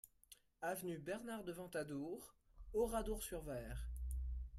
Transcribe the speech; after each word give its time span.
Avenue 0.63 0.97
Bernard 0.97 1.43
de 1.43 1.51
Ventadour, 1.51 2.33
Oradour-sur-Vayres 2.73 3.87